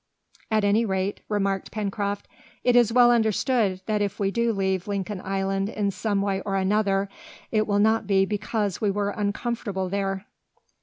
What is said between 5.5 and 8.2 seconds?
in some way or another, it will not